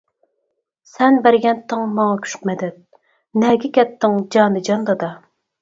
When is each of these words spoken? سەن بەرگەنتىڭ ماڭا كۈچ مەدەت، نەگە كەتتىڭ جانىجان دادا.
سەن 0.91 1.19
بەرگەنتىڭ 1.27 1.83
ماڭا 1.99 2.17
كۈچ 2.23 2.35
مەدەت، 2.51 2.81
نەگە 3.45 3.73
كەتتىڭ 3.79 4.21
جانىجان 4.37 4.91
دادا. 4.93 5.13